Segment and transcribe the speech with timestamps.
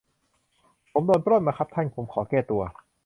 [0.91, 2.61] ผมโดนปล้นมาครับท่าน ผมขอแก้ตัว